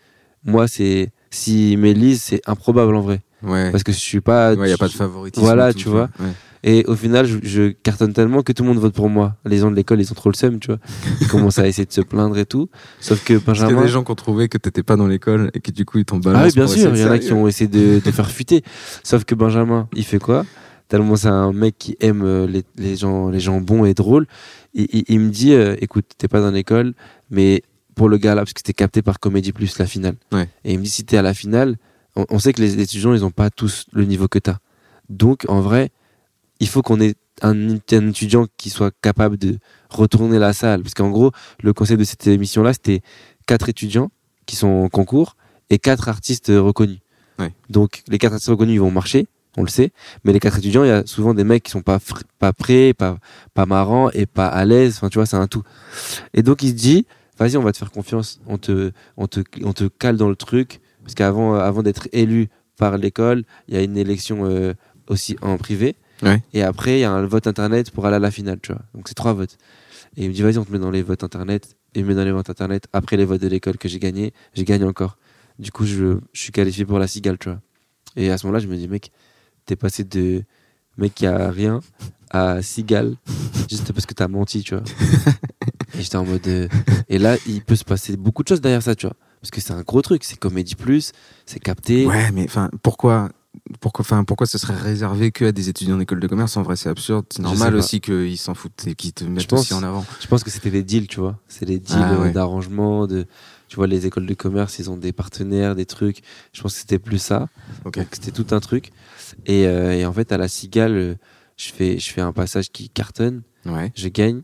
[0.46, 3.22] moi, c'est, s'ils m'élisent, c'est improbable en vrai.
[3.42, 3.72] Ouais.
[3.72, 4.54] Parce que je suis pas.
[4.54, 5.44] Ouais, y a pas de favoritisme.
[5.44, 6.10] Voilà, tout, tu vois.
[6.20, 6.32] Ouais.
[6.70, 9.38] Et au final, je, je cartonne tellement que tout le monde vote pour moi.
[9.46, 10.80] Les gens de l'école, ils ont trop le seum, tu vois.
[11.22, 12.70] Ils commencent à essayer de se plaindre et tout.
[13.00, 13.82] Sauf que Parce qu'il y Benjamin.
[13.82, 15.98] a des gens qui ont trouvé que t'étais pas dans l'école et que du coup
[16.00, 16.46] ils t'ont Ah balancé.
[16.48, 18.64] oui, bien sûr, il y en a qui ont essayé de, de faire fuiter.
[19.04, 20.46] Sauf que Benjamin, il fait quoi?
[20.90, 24.26] Tellement c'est un mec qui aime euh, les, les gens, les gens bons et drôles.
[24.74, 26.94] Il, il- il me dit, euh, écoute, t'es pas dans l'école,
[27.32, 27.62] mais
[27.96, 30.16] pour le gars là, parce que c'était capté par Comédie Plus, la finale.
[30.34, 30.50] Ouais.
[30.66, 31.78] Et il me dit, si t'es à la finale,
[32.18, 34.58] on, on sait que les étudiants, ils ont pas tous le niveau que t'as.
[35.10, 35.92] Donc, en vrai,
[36.60, 40.82] il faut qu'on ait un, un étudiant qui soit capable de retourner la salle.
[40.82, 43.02] Parce qu'en gros, le concept de cette émission-là, c'était
[43.46, 44.12] quatre étudiants
[44.46, 45.36] qui sont en concours
[45.70, 47.00] et quatre artistes reconnus.
[47.40, 47.54] Ouais.
[47.70, 49.92] Donc, les quatre artistes reconnus, ils vont marcher, on le sait.
[50.24, 52.00] Mais les quatre étudiants, il y a souvent des mecs qui sont pas,
[52.40, 53.20] pas prêts, pas,
[53.54, 54.96] pas marrants et pas à l'aise.
[54.98, 55.64] Enfin, tu vois, c'est un tout.
[56.34, 57.06] Et donc, il se dit,
[57.38, 58.40] vas-y, on va te faire confiance.
[58.48, 60.80] On te, on te, on te cale dans le truc.
[61.04, 64.74] Parce qu'avant, avant d'être élu par l'école, il y a une élection euh,
[65.08, 65.96] aussi en privé.
[66.24, 66.42] Ouais.
[66.54, 68.82] Et après, il y a un vote internet pour aller à la finale, tu vois.
[68.96, 69.58] Donc, c'est trois votes.
[70.16, 71.76] Et il me dit, vas-y, on te met dans les votes internet.
[71.94, 72.88] Et il me met dans les votes internet.
[72.94, 75.18] Après les votes de l'école que j'ai gagné, j'ai gagné encore.
[75.60, 77.60] Du coup, je, je suis qualifié pour la cigale, tu vois.
[78.16, 79.12] Et à ce moment-là, je me dis, mec,
[79.66, 80.44] t'es passé de
[80.98, 81.80] mec qui a rien
[82.32, 83.16] à cigale
[83.70, 84.84] juste parce que t'as menti, tu vois.
[85.98, 86.48] et j'étais en mode.
[86.48, 86.68] euh,
[87.10, 89.16] Et là, il peut se passer beaucoup de choses derrière ça, tu vois.
[89.42, 91.12] Parce que c'est un gros truc, c'est Comédie Plus,
[91.46, 92.06] c'est capté.
[92.08, 93.30] Ouais, mais enfin, pourquoi
[93.80, 96.58] pourquoi, enfin, pourquoi ce serait réservé que à des étudiants d'école de commerce?
[96.58, 97.26] En vrai, c'est absurde.
[97.30, 100.06] C'est normal aussi qu'ils s'en foutent et qu'ils te mettent pense- aussi en avant.
[100.20, 101.40] Je pense que c'était des deals, tu vois.
[101.48, 102.32] C'est des deals Ah, euh, ouais.
[102.32, 103.26] d'arrangement, de.
[103.68, 106.22] Tu vois, les écoles de commerce, ils ont des partenaires, des trucs.
[106.54, 107.48] Je pense que c'était plus ça.
[108.12, 108.92] C'était tout un truc.
[109.46, 111.16] Et, euh, et en fait, à la Cigale, euh,
[111.58, 113.92] je fais, je fais un passage qui cartonne, Ouais.
[113.96, 114.42] je gagne.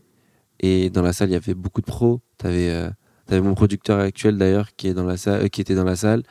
[0.60, 2.20] Et dans la salle, il y avait beaucoup de pros.
[2.36, 2.90] T'avais euh,
[3.32, 5.96] avais mon producteur actuel d'ailleurs qui est dans la salle, euh, qui était dans la
[5.96, 6.22] salle.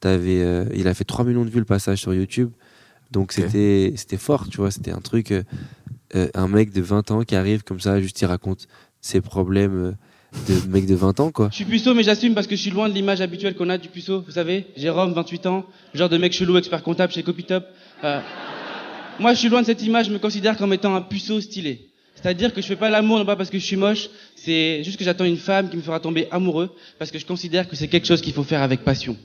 [0.00, 2.50] T'avais, euh, il a fait 3 millions de vues le passage sur YouTube.
[3.10, 4.70] Donc c'était c'était fort, tu vois.
[4.70, 8.26] C'était un truc, euh, un mec de 20 ans qui arrive comme ça, juste il
[8.26, 8.68] raconte
[9.00, 9.94] ses problèmes
[10.48, 11.48] de mec de 20 ans, quoi.
[11.50, 13.78] Je suis puceau, mais j'assume parce que je suis loin de l'image habituelle qu'on a
[13.78, 14.22] du puceau.
[14.22, 17.64] Vous savez, Jérôme, 28 ans, genre de mec chelou, expert comptable chez Copytop.
[18.04, 18.20] Euh,
[19.18, 21.88] moi, je suis loin de cette image, je me considère comme étant un puceau stylé.
[22.14, 24.08] C'est-à-dire que je fais pas l'amour, non pas parce que je suis moche,
[24.44, 27.68] c'est juste que j'attends une femme qui me fera tomber amoureux, parce que je considère
[27.68, 29.16] que c'est quelque chose qu'il faut faire avec passion.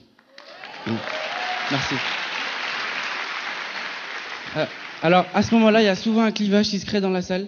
[1.70, 1.94] Merci.
[4.56, 4.64] Euh,
[5.02, 7.22] alors, à ce moment-là, il y a souvent un clivage qui se crée dans la
[7.22, 7.46] salle.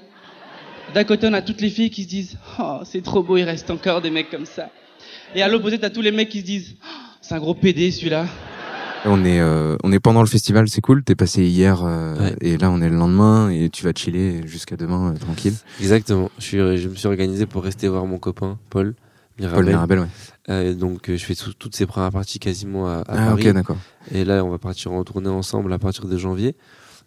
[0.94, 3.44] D'un côté, on a toutes les filles qui se disent Oh, c'est trop beau, il
[3.44, 4.70] reste encore des mecs comme ça.
[5.34, 7.92] Et à l'opposé, t'as tous les mecs qui se disent Oh, C'est un gros PD
[7.92, 8.26] celui-là.
[9.06, 11.02] On est, euh, on est pendant le festival, c'est cool.
[11.02, 12.36] T'es passé hier euh, Ouais.
[12.42, 15.54] et là on est le lendemain et tu vas chiller jusqu'à demain euh, tranquille.
[15.80, 16.30] Exactement.
[16.38, 18.94] Je, suis, je me suis organisé pour rester voir mon copain, Paul
[19.38, 19.56] Mirabel.
[19.64, 20.06] Paul Mirabel, ouais.
[20.50, 23.48] Euh, donc euh, je fais tout- toutes ces premières parties quasiment à, à Ah Paris.
[23.48, 23.76] ok, d'accord.
[24.12, 26.54] Et là, on va partir en tournée ensemble à partir de janvier.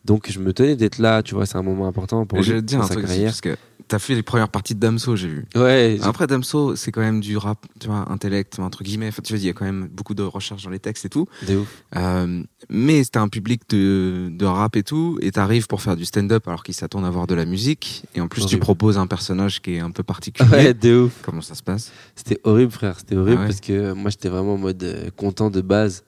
[0.05, 2.53] Donc je me tenais d'être là, tu vois, c'est un moment important pour lui, Je
[2.53, 3.29] vais te dire pour un sa truc aussi, carrière.
[3.31, 3.55] parce que
[3.87, 5.45] t'as fait les premières parties de Damso, j'ai vu.
[5.55, 9.07] Ouais, Après Damso, c'est quand même du rap, tu vois, intellect, entre guillemets.
[9.09, 11.09] Enfin, tu vois, il y a quand même beaucoup de recherche dans les textes et
[11.09, 11.27] tout.
[11.47, 11.83] de ouf.
[11.95, 16.03] Euh, mais c'était un public de, de rap et tout, et t'arrives pour faire du
[16.05, 19.07] stand-up alors qu'ils s'attendent à voir de la musique, et en plus tu proposes un
[19.07, 20.49] personnage qui est un peu particulier.
[20.49, 21.13] Ouais, de ouf.
[21.23, 21.91] Comment ça se passe?
[22.15, 22.97] C'était horrible, frère.
[22.99, 23.47] C'était horrible Ah ouais.
[23.47, 26.03] parce que moi, j'étais vraiment en mode euh, content de base.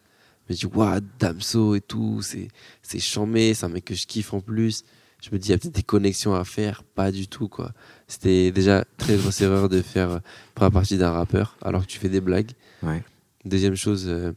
[0.48, 2.50] Je me dis, waouh, Damso et tout, c'est,
[2.82, 4.84] c'est chambé, c'est un mec que je kiffe en plus.
[5.22, 6.84] Je me dis, il y a peut-être des connexions à faire.
[6.84, 7.72] Pas du tout, quoi.
[8.08, 10.22] C'était déjà très grosse erreur de faire
[10.60, 12.52] euh, partie d'un rappeur alors que tu fais des blagues.
[12.84, 13.04] Ouais.
[13.44, 14.34] Deuxième chose, euh,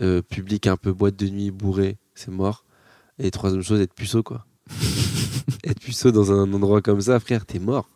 [0.00, 2.64] euh, public un peu boîte de nuit bourré, c'est mort.
[3.18, 4.46] Et troisième chose, être puceau, quoi.
[5.64, 7.90] être puceau dans un endroit comme ça, frère, t'es mort.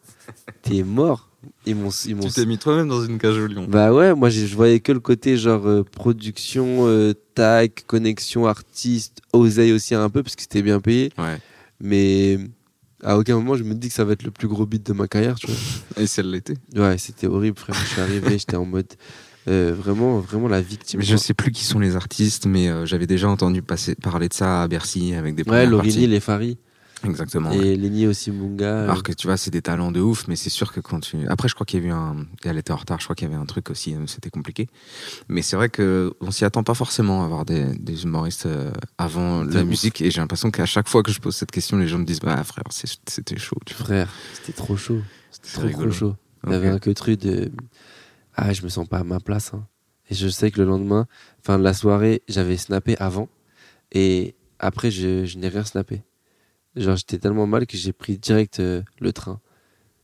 [0.62, 1.30] T'es mort.
[1.66, 3.66] Ils m'ont, ils m'ont mis toi-même dans une cage au lion.
[3.68, 9.20] bah ouais, moi je voyais que le côté genre euh, production, euh, tag, connexion, artiste,
[9.32, 11.11] oseille aussi un peu parce que c'était bien payé.
[11.18, 11.38] Ouais.
[11.80, 12.38] Mais
[13.02, 14.92] à aucun moment je me dis que ça va être le plus gros beat de
[14.92, 15.56] ma carrière, tu vois.
[16.02, 16.56] Et celle l'était.
[16.74, 17.76] Ouais, c'était horrible, frère.
[17.76, 18.92] Je suis arrivé, j'étais en mode
[19.48, 20.98] euh, vraiment, vraiment la victime.
[21.00, 24.28] Mais je sais plus qui sont les artistes, mais euh, j'avais déjà entendu passer, parler
[24.28, 26.59] de ça à Bercy avec des Ouais, Lorini, les Faris
[27.10, 27.50] Exactement.
[27.50, 27.58] ouais.
[27.68, 28.64] et Lenny aussi Munga.
[28.66, 31.00] euh, Alors que tu vois, c'est des talents de ouf, mais c'est sûr que quand
[31.00, 31.26] tu.
[31.28, 32.26] Après, je crois qu'il y a eu un.
[32.44, 34.68] Elle était en retard, je crois qu'il y avait un truc aussi, euh, c'était compliqué.
[35.28, 38.70] Mais c'est vrai que on s'y attend pas forcément à avoir des, des humoristes euh,
[38.98, 39.66] avant la ouf.
[39.68, 42.04] musique, et j'ai l'impression qu'à chaque fois que je pose cette question, les gens me
[42.04, 43.74] disent Bah, frère, c'était chaud, tu.
[43.74, 45.00] Frère, c'était trop chaud.
[45.30, 45.90] C'était trop, rigolo.
[45.90, 46.16] trop chaud.
[46.44, 46.52] Il Ok.
[46.52, 47.50] y avait un que truc de.
[48.34, 49.52] Ah, je me sens pas à ma place.
[49.54, 49.66] hein.
[50.10, 51.06] Et je sais que le lendemain,
[51.42, 53.28] fin de la soirée, j'avais snappé avant.
[53.92, 56.02] Et après, je, je n'ai rien snappé.
[56.76, 59.40] Genre, j'étais tellement mal que j'ai pris direct euh, le train.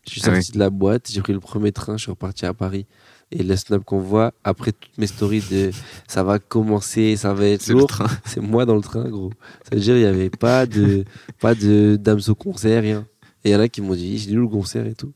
[0.07, 2.45] Je suis Ah sorti de la boîte, j'ai pris le premier train, je suis reparti
[2.45, 2.87] à Paris.
[3.31, 5.71] Et le snap qu'on voit, après toutes mes stories de
[6.09, 8.07] ça va commencer, ça va être C'est le lourd, train.
[8.27, 9.31] c'est moi dans le train, gros.
[9.63, 11.05] Ça veut dire, il n'y avait pas de,
[11.41, 13.07] pas de dames au concert, rien.
[13.45, 15.13] Et il y en a qui m'ont dit, j'ai où le concert et tout?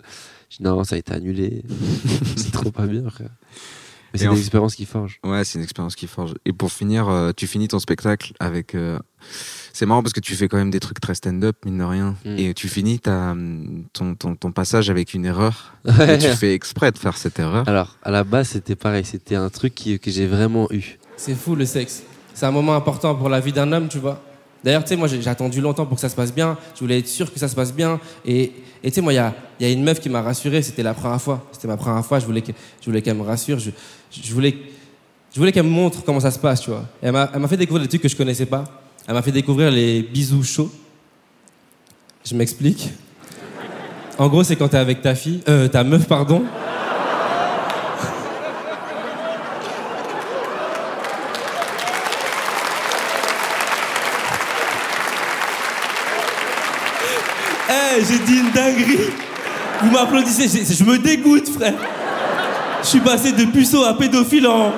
[0.51, 1.63] Je dis, non, ça a été annulé.
[2.37, 3.31] c'est trop pas bien, frère.
[4.15, 5.19] Mais c'est f- expériences qui forgent.
[5.25, 6.35] Ouais, c'est une expérience qui forge.
[6.47, 8.75] Et pour finir, euh, tu finis ton spectacle avec.
[8.75, 8.99] euh,
[9.79, 12.15] C'est marrant parce que tu fais quand même des trucs très stand-up, mine de rien.
[12.25, 12.39] Mm.
[12.39, 13.35] Et tu finis ta,
[13.93, 15.75] ton, ton, ton passage avec une erreur.
[16.09, 17.69] Et tu fais exprès de faire cette erreur.
[17.69, 19.05] Alors, à la base, c'était pareil.
[19.05, 20.99] C'était un truc qui- que j'ai vraiment eu.
[21.19, 22.03] C'est fou le sexe.
[22.33, 24.23] C'est un moment important pour la vie d'un homme, tu vois.
[24.65, 26.57] D'ailleurs, tu sais, moi j'ai attendu longtemps pour que ça se passe bien.
[26.75, 28.01] Je voulais être sûr que ça se passe bien.
[28.25, 30.23] Et et tu sais, moi, il y a, il y a une meuf qui m'a
[30.23, 30.63] rassuré.
[30.63, 31.47] C'était la première fois.
[31.53, 32.19] C'était ma première fois.
[32.19, 33.59] Je voulais que- je voulais qu'elle me rassure.
[33.59, 33.71] Je,
[34.11, 34.57] je voulais,
[35.35, 36.87] je voulais qu'elle me montre comment ça se passe, tu vois.
[37.03, 38.65] Et elle m'a elle m'a fait découvrir des trucs que je connaissais pas.
[39.09, 40.73] Elle m'a fait découvrir les bisous chauds.
[42.25, 42.91] Je m'explique.
[44.19, 46.45] En gros, c'est quand t'es avec ta fille, euh, ta meuf, pardon.
[57.69, 59.11] Eh, j'ai dit une dinguerie.
[59.83, 61.75] Vous m'applaudissez, je me dégoûte, frère.
[62.83, 64.73] Je suis passé de puceau à pédophile en.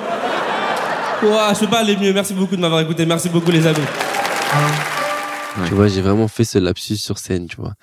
[1.23, 2.11] Ouah, je peux pas aller mieux.
[2.13, 3.05] Merci beaucoup de m'avoir écouté.
[3.05, 3.77] Merci beaucoup, les amis.
[4.51, 5.67] Ouais.
[5.67, 7.73] Tu vois, j'ai vraiment fait ce lapsus sur scène, tu vois.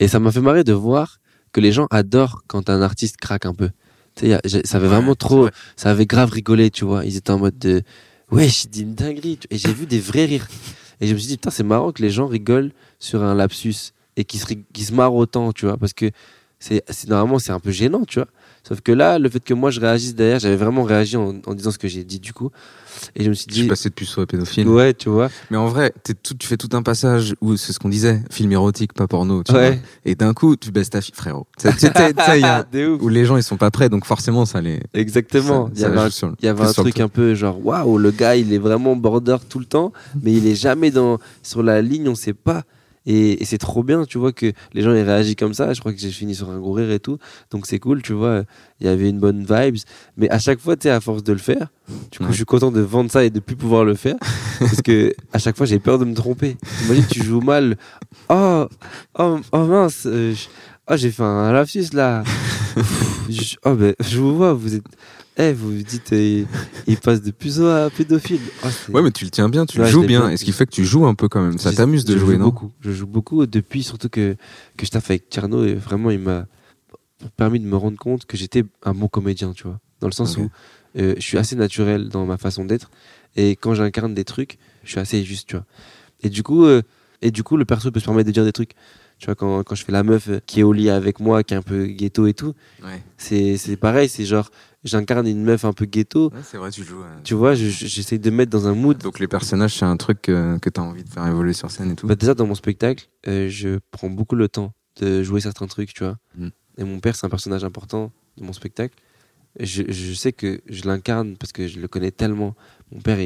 [0.00, 1.18] Et ça m'a fait marrer de voir
[1.52, 3.70] que les gens adorent quand un artiste craque un peu.
[4.14, 5.52] Tu sais, ça avait vraiment trop, vrai.
[5.76, 7.04] ça avait grave rigolé, tu vois.
[7.04, 7.82] Ils étaient en mode de,
[8.30, 9.38] ouais, j'ai dit une dinguerie.
[9.50, 10.48] Et j'ai vu des vrais rires.
[11.00, 13.92] Et je me suis dit, putain, c'est marrant que les gens rigolent sur un lapsus
[14.16, 15.76] et qu'ils se, se marrent autant, tu vois.
[15.76, 16.10] Parce que
[16.58, 18.28] c'est, c'est normalement, c'est un peu gênant, tu vois.
[18.66, 21.54] Sauf que là, le fait que moi je réagisse derrière, j'avais vraiment réagi en, en
[21.54, 22.50] disant ce que j'ai dit du coup.
[23.14, 24.66] Et je me suis Je suis dit, passé de puceau à pédophile.
[24.68, 25.28] ouais, tu vois.
[25.50, 28.22] Mais en vrai, t'es tout, tu fais tout un passage où c'est ce qu'on disait,
[28.30, 29.42] film érotique, pas porno.
[29.44, 29.72] Tu Ouais.
[29.72, 29.80] vois.
[30.06, 31.46] Et d'un coup, tu baisses ta fille, frérot.
[31.58, 34.80] Tu sais, où les gens ils sont pas prêts, donc forcément ça les.
[34.94, 35.70] Exactement.
[35.74, 36.08] il y avait un,
[36.42, 39.58] y avait un truc un peu genre, waouh, le gars, il est vraiment border tout
[39.58, 42.64] le temps, mais il est jamais dans, sur la ligne, on sait pas.
[43.06, 45.72] Et, et c'est trop bien, tu vois, que les gens aient réagi comme ça.
[45.72, 47.18] Je crois que j'ai fini sur un gros rire et tout.
[47.50, 48.42] Donc c'est cool, tu vois.
[48.80, 49.76] Il y avait une bonne vibes.
[50.16, 51.68] Mais à chaque fois, tu sais, à force de le faire,
[52.10, 52.30] du coup, Ouais.
[52.32, 54.16] je suis content de vendre ça et de plus pouvoir le faire.
[54.58, 56.56] parce que à chaque fois, j'ai peur de me tromper.
[56.86, 57.76] Imagine, tu joues mal.
[58.28, 58.66] Oh,
[59.18, 60.02] oh, oh mince.
[60.06, 60.34] euh,
[60.90, 62.24] oh, j'ai fait un lapsus là.
[63.28, 64.84] Je, oh, ben, je vous vois, vous êtes.
[65.38, 66.44] Eh, vous vous dites, euh,
[66.86, 68.40] il passe de puceau à pédophile.
[68.64, 70.20] Oh, Ouais, mais tu le tiens bien, tu Ouais, le joues bien.
[70.22, 70.30] bien.
[70.30, 71.58] Et ce qui fait que tu joues un peu quand même.
[71.58, 72.72] Ça t'amuse de je jouer, joue non beaucoup.
[72.80, 74.34] Je joue beaucoup depuis, surtout que,
[74.78, 76.46] que je taffe avec Tierno et vraiment, il m'a
[77.36, 79.78] permis de me rendre compte que j'étais un bon comédien, tu vois.
[80.00, 80.48] Dans le sens où
[80.98, 82.90] euh, je suis assez naturel dans ma façon d'être
[83.36, 85.64] et quand j'incarne des trucs, je suis assez juste, tu vois.
[86.22, 86.82] Et du coup, euh,
[87.22, 88.72] et du coup le perso peut se permettre de dire des trucs.
[89.18, 91.54] Tu vois, quand, quand je fais la meuf qui est au lit avec moi, qui
[91.54, 92.52] est un peu ghetto et tout,
[92.84, 93.02] Ouais.
[93.16, 94.50] c'est c'est pareil, c'est genre,
[94.84, 96.30] j'incarne une meuf un peu ghetto.
[96.42, 97.00] c'est vrai, tu joues.
[97.02, 97.16] euh.
[97.24, 99.96] Tu vois, je- je- j'essaie de mettre dans un mood Donc les personnages, c'est un
[99.96, 102.06] truc que, que t'as envie de faire évoluer sur scène et tout.
[102.06, 105.94] Bah, déjà, dans mon spectacle, euh, je prends beaucoup le temps de jouer certains trucs,
[105.94, 106.18] tu vois.
[106.36, 106.48] Mm.
[106.78, 108.94] Et mon père, c'est un personnage important de mon spectacle.
[109.58, 112.54] Je, je sais que je l'incarne parce que je le connais tellement.
[112.92, 113.16] Mon père,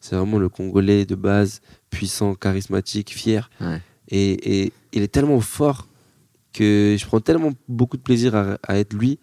[0.00, 3.48] c'est vraiment le Congolais de base, puissant, charismatique, fier.
[3.60, 3.80] Ouais.
[4.08, 5.88] Et, et il est tellement fort
[6.52, 9.18] que je prends tellement beaucoup de plaisir à, à être lui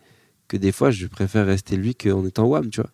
[0.47, 2.91] que des fois, je préfère rester lui qu'en étant Wham, tu vois.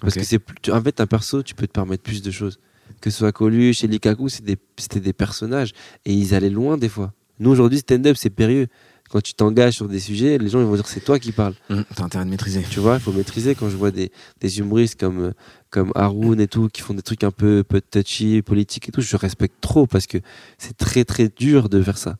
[0.00, 2.30] Parce que c'est plus, tu- en fait, un perso, tu peux te permettre plus de
[2.30, 2.58] choses.
[3.00, 5.72] Que ce soit Coluche et Likaku, c'est des- c'était des personnages
[6.04, 7.12] et ils allaient loin des fois.
[7.38, 8.68] Nous, aujourd'hui, stand-up, c'est périlleux.
[9.10, 11.54] Quand tu t'engages sur des sujets, les gens ils vont dire c'est toi qui parles.
[11.70, 12.64] Hum, T'as intérêt de maîtriser.
[12.68, 13.54] Tu vois, il faut maîtriser.
[13.54, 15.32] Quand je vois des, des humoristes comme,
[15.70, 19.00] comme Haroun et tout, qui font des trucs un peu, peu touchy, politiques et tout,
[19.00, 20.18] je respecte trop parce que
[20.58, 22.16] c'est très très dur de faire ça.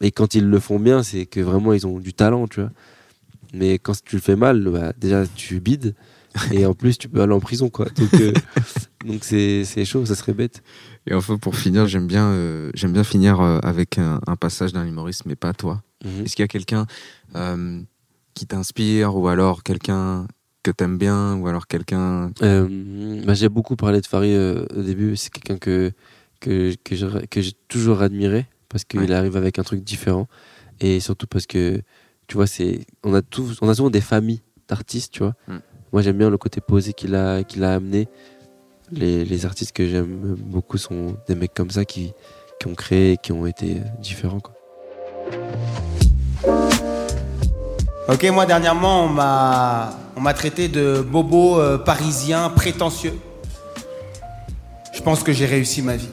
[0.00, 2.70] Et quand ils le font bien, c'est que vraiment ils ont du talent, tu vois.
[3.52, 5.94] Mais quand tu le fais mal, bah, déjà tu bides
[6.50, 7.86] et en plus tu peux aller en prison, quoi.
[7.96, 8.32] Donc euh,
[9.06, 10.62] donc c'est chaud, ça serait bête.
[11.06, 14.72] Et enfin, pour finir, j'aime bien, euh, j'aime bien finir euh, avec un, un passage
[14.72, 15.82] d'un humoriste, mais pas toi.
[16.04, 16.24] Mhm.
[16.24, 16.86] Est-ce qu'il y a quelqu'un
[17.36, 17.80] euh,
[18.34, 20.26] qui t'inspire ou alors quelqu'un
[20.62, 24.82] que t'aimes bien ou alors quelqu'un Euh, bah, j'ai beaucoup parlé de Farid euh, au
[24.82, 25.16] début.
[25.16, 25.92] C'est quelqu'un que,
[26.40, 29.12] que, que j'ai que j'ai toujours admiré parce qu'il Ouais.
[29.12, 30.26] arrive avec un truc différent
[30.80, 31.80] et surtout parce que
[32.26, 35.34] tu vois, c'est on a tous, on a souvent des familles d'artistes, tu vois.
[35.48, 35.56] Mm.
[35.92, 38.08] Moi, j'aime bien le côté posé qu'il a, qu'il a amené.
[38.90, 42.12] Les, les artistes que j'aime beaucoup sont des mecs comme ça qui,
[42.60, 44.40] qui ont créé, et qui ont été différents.
[44.40, 44.54] Quoi.
[48.06, 53.18] Ok, moi dernièrement, on m'a, traité de bobo euh, parisien prétentieux.
[54.92, 56.10] Je pense que j'ai réussi ma vie.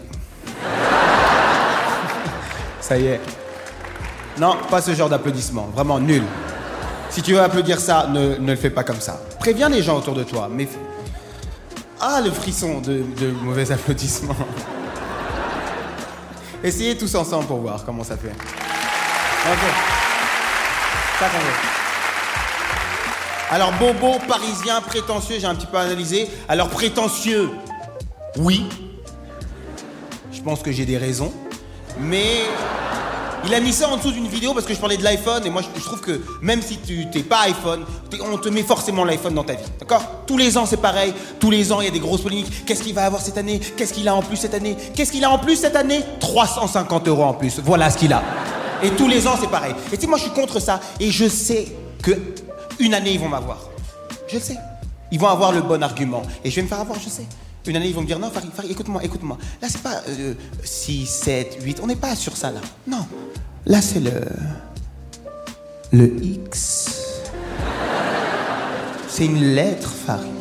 [2.82, 3.20] Ça y est.
[4.40, 5.70] Non, pas ce genre d'applaudissement.
[5.76, 6.24] Vraiment nul.
[7.10, 9.20] Si tu veux applaudir ça, ne, le fais pas comme ça.
[9.40, 10.48] Préviens les gens autour de toi.
[10.50, 10.70] Mais
[12.00, 14.34] ah, le frisson de, de mauvais applaudissements.
[16.64, 18.32] Essayez tous ensemble pour voir comment ça fait.
[23.52, 26.28] Alors, bobo, parisien, prétentieux, j'ai un petit peu analysé.
[26.48, 27.50] Alors, prétentieux,
[28.38, 28.66] oui.
[30.32, 31.32] Je pense que j'ai des raisons.
[32.00, 32.46] Mais
[33.46, 35.50] il a mis ça en dessous d'une vidéo parce que je parlais de l'iPhone et
[35.50, 37.84] moi je, trouve que même si tu t'es pas iPhone,
[38.22, 39.64] on te met forcément l'iPhone dans ta vie.
[39.80, 40.04] D'accord?
[40.26, 41.14] Tous les ans c'est pareil.
[41.40, 42.66] Tous les ans il y a des grosses polémiques.
[42.66, 43.60] Qu'est-ce qu'il va avoir cette année?
[43.60, 44.78] Qu'est-ce qu'il a en plus cette année?
[44.96, 46.02] Qu'est-ce qu'il a en plus cette année?
[46.20, 47.60] 350 euros en plus.
[47.64, 48.24] Voilà ce qu'il a.
[48.84, 49.74] Et tous les ans c'est pareil.
[49.92, 51.68] Et tu sais, moi je suis contre ça et je sais
[52.02, 52.12] que
[52.80, 53.70] une année ils vont m'avoir.
[54.28, 54.58] Je le sais.
[55.12, 56.24] Ils vont avoir le bon argument.
[56.44, 57.26] Et je vais me faire avoir, je sais.
[57.68, 59.38] Une année, ils vont me dire non, Farid, Farid, écoute-moi, écoute-moi.
[59.62, 61.80] Là, c'est pas euh, 6, 7, 8.
[61.84, 62.60] On n'est pas sur ça, là.
[62.88, 63.06] Non.
[63.66, 64.24] Là, c'est le.
[65.92, 67.22] Le X.
[69.10, 70.41] C'est une lettre, Farid.